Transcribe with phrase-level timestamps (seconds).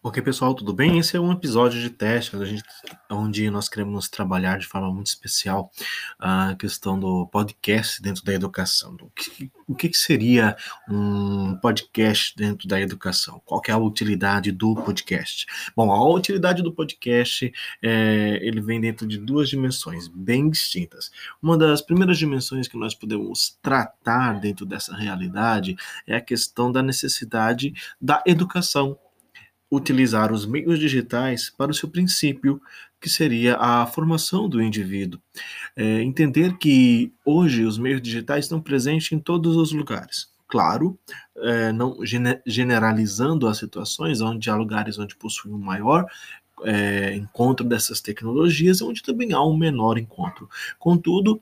[0.00, 0.96] Ok, pessoal, tudo bem?
[1.00, 2.62] Esse é um episódio de teste gente,
[3.10, 5.72] onde nós queremos trabalhar de forma muito especial
[6.20, 8.96] a questão do podcast dentro da educação.
[9.02, 10.56] O que, o que seria
[10.88, 13.42] um podcast dentro da educação?
[13.44, 15.46] Qual é a utilidade do podcast?
[15.74, 17.52] Bom, a utilidade do podcast
[17.82, 21.10] é, ele vem dentro de duas dimensões bem distintas.
[21.42, 25.76] Uma das primeiras dimensões que nós podemos tratar dentro dessa realidade
[26.06, 28.96] é a questão da necessidade da educação
[29.70, 32.60] utilizar os meios digitais para o seu princípio,
[33.00, 35.20] que seria a formação do indivíduo.
[35.76, 40.28] É, entender que hoje os meios digitais estão presentes em todos os lugares.
[40.48, 40.98] Claro,
[41.36, 41.98] é, não
[42.46, 46.06] generalizando as situações, onde há lugares onde possuem um maior
[46.64, 50.48] é, encontro dessas tecnologias, onde também há um menor encontro.
[50.78, 51.40] Contudo,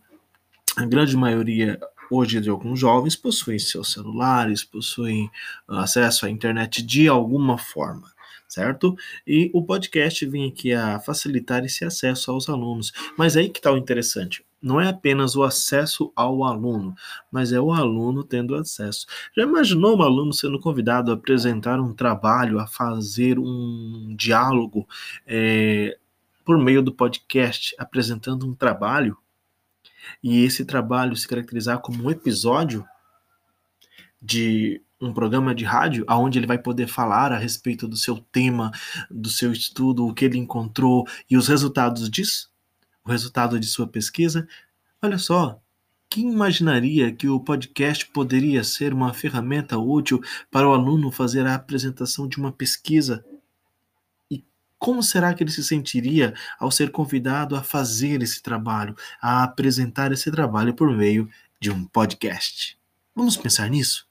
[0.76, 1.78] a grande maioria
[2.10, 5.30] hoje de alguns jovens possuem seus celulares, possuem
[5.68, 8.15] acesso à internet de alguma forma
[8.48, 8.96] certo?
[9.26, 12.92] E o podcast vem aqui a facilitar esse acesso aos alunos.
[13.16, 14.44] Mas aí que está o interessante.
[14.60, 16.94] Não é apenas o acesso ao aluno,
[17.30, 19.06] mas é o aluno tendo acesso.
[19.36, 24.88] Já imaginou um aluno sendo convidado a apresentar um trabalho, a fazer um diálogo
[25.26, 25.98] é,
[26.44, 29.16] por meio do podcast, apresentando um trabalho?
[30.22, 32.84] E esse trabalho se caracterizar como um episódio
[34.20, 38.70] de um programa de rádio aonde ele vai poder falar a respeito do seu tema,
[39.10, 42.50] do seu estudo, o que ele encontrou e os resultados disso,
[43.04, 44.48] o resultado de sua pesquisa.
[45.02, 45.60] Olha só,
[46.08, 51.54] quem imaginaria que o podcast poderia ser uma ferramenta útil para o aluno fazer a
[51.54, 53.24] apresentação de uma pesquisa?
[54.30, 54.42] E
[54.78, 60.10] como será que ele se sentiria ao ser convidado a fazer esse trabalho, a apresentar
[60.12, 61.28] esse trabalho por meio
[61.60, 62.78] de um podcast?
[63.14, 64.05] Vamos pensar nisso?